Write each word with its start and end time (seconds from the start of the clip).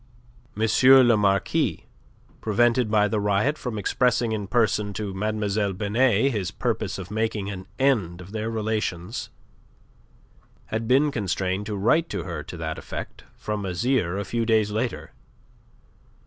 M. 0.59 0.67
le 1.07 1.15
Marquis, 1.15 1.85
prevented 2.41 2.89
by 2.89 3.07
the 3.07 3.19
riot 3.19 3.55
from 3.55 3.77
expressing 3.77 4.31
in 4.31 4.47
person 4.47 4.93
to 4.93 5.13
Mlle. 5.13 5.73
Binet 5.73 6.31
his 6.31 6.49
purpose 6.49 6.97
of 6.97 7.11
making 7.11 7.51
an 7.51 7.67
end 7.77 8.19
of 8.19 8.31
their 8.31 8.49
relations, 8.49 9.29
had 10.65 10.87
been 10.87 11.11
constrained 11.11 11.67
to 11.67 11.75
write 11.77 12.09
to 12.09 12.23
her 12.23 12.41
to 12.41 12.57
that 12.57 12.79
effect 12.79 13.25
from 13.37 13.61
Azyr 13.63 14.17
a 14.19 14.25
few 14.25 14.43
days 14.43 14.71
later. 14.71 15.11